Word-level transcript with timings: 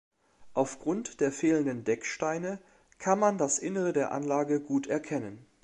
Aufgrund 0.55 1.19
der 1.19 1.31
fehlenden 1.31 1.83
Decksteine 1.83 2.57
kann 2.97 3.19
man 3.19 3.37
das 3.37 3.59
Innere 3.59 3.93
der 3.93 4.11
Anlage 4.11 4.59
gut 4.59 4.87
erkennen. 4.87 5.45